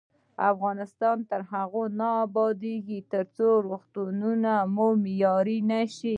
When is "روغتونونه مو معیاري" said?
3.67-5.57